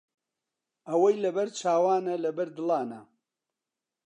ئەوەی 0.89 1.15
لەبەر 1.25 1.47
چاوانە، 1.59 2.15
لەبەر 2.23 2.49
دڵانە 2.57 3.01